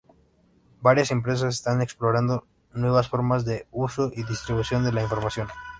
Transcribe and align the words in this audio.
Varias 0.81 1.11
empresas 1.11 1.53
están 1.53 1.79
explorando 1.83 2.47
nuevas 2.73 3.07
formas 3.07 3.45
de 3.45 3.67
uso 3.71 4.09
y 4.15 4.23
distribución 4.23 4.83
de 4.83 4.91
la 4.93 5.03
información. 5.03 5.47